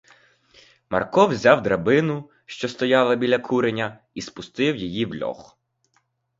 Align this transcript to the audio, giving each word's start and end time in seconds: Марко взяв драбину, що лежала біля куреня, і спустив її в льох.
Марко 0.89 1.27
взяв 1.27 1.61
драбину, 1.63 2.29
що 2.45 2.67
лежала 2.81 3.15
біля 3.15 3.39
куреня, 3.39 3.99
і 4.13 4.21
спустив 4.21 4.75
її 4.77 5.05
в 5.05 5.15
льох. 5.15 5.57